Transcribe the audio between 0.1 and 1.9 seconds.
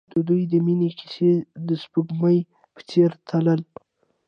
د دوی د مینې کیسه د